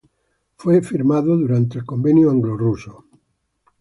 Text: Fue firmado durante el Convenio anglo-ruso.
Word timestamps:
Fue 0.55 0.81
firmado 0.81 1.37
durante 1.37 1.77
el 1.77 1.85
Convenio 1.85 2.31
anglo-ruso. 2.31 3.05